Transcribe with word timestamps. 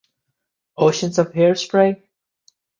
Oceans 0.79 1.19
of 1.19 1.31
hair 1.31 1.53
spray? 1.53 2.03